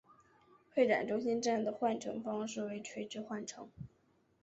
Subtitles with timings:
[0.73, 3.69] 会展中心站的换乘方式为垂直换乘。